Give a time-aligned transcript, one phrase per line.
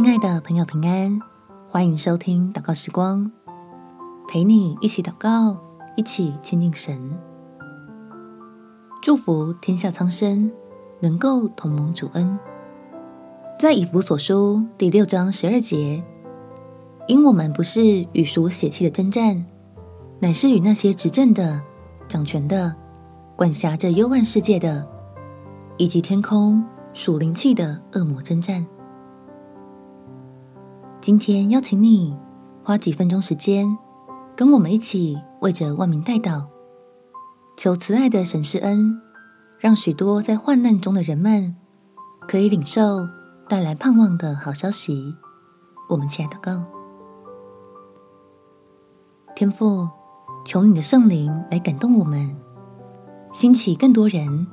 [0.00, 1.20] 亲爱的朋友，平安，
[1.66, 3.32] 欢迎收听祷告时光，
[4.28, 5.58] 陪你一起祷告，
[5.96, 7.18] 一起亲近神，
[9.02, 10.52] 祝福天下苍生
[11.00, 12.38] 能够同蒙主恩。
[13.58, 16.04] 在以弗所书第六章十二节，
[17.08, 19.44] 因我们不是与属血气的争战，
[20.20, 21.60] 乃是与那些执政的、
[22.06, 22.72] 掌权的、
[23.34, 24.86] 管辖着幽暗世界的，
[25.76, 28.64] 以及天空属灵气的恶魔争战。
[31.08, 32.14] 今天邀请你
[32.62, 33.78] 花几分钟时间，
[34.36, 36.44] 跟我们一起为着万民代祷，
[37.56, 39.00] 求慈爱的神施恩，
[39.58, 41.56] 让许多在患难中的人们
[42.28, 43.08] 可以领受
[43.48, 45.16] 带来盼望的好消息。
[45.88, 46.64] 我们亲爱的祷告，
[49.34, 49.88] 天父，
[50.44, 52.36] 求你的圣灵来感动我们，
[53.32, 54.46] 兴起更多人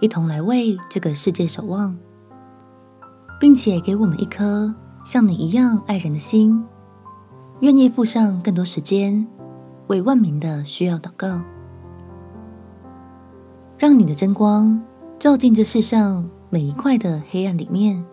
[0.00, 1.94] 一同来为这个世界守望，
[3.38, 4.74] 并且给我们一颗。
[5.08, 6.62] 像你一样爱人的心，
[7.60, 9.26] 愿意付上更多时间
[9.86, 11.40] 为万民的需要祷告，
[13.78, 14.78] 让你的真光
[15.18, 18.04] 照进这世上每一块的黑暗里面，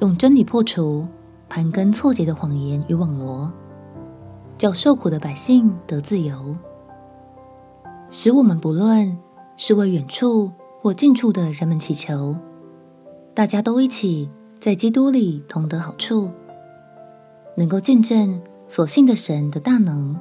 [0.00, 1.06] 用真理破除
[1.46, 3.52] 盘根错节的谎言与网罗，
[4.56, 6.56] 叫受苦的百姓得自由，
[8.08, 9.18] 使我们不论
[9.58, 12.34] 是为远处或近处的人们祈求，
[13.34, 14.30] 大家都一起。
[14.64, 16.30] 在基督里同得好处，
[17.56, 20.16] 能够见证所信的神的大能，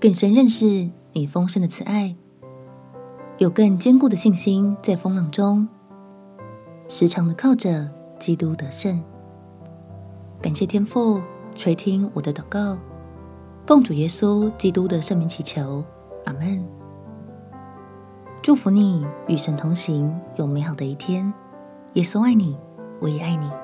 [0.00, 2.16] 更深认识你丰盛的慈爱，
[3.36, 5.68] 有更坚固的信心，在风浪中
[6.88, 8.98] 时常的靠着基督得胜。
[10.40, 11.20] 感谢天父
[11.54, 12.78] 垂听我的祷告，
[13.66, 15.84] 奉主耶稣基督的圣名祈求，
[16.24, 16.64] 阿门。
[18.40, 21.30] 祝福你与神同行，有美好的一天。
[21.92, 22.56] 耶稣爱你。
[23.02, 23.61] 我也爱你。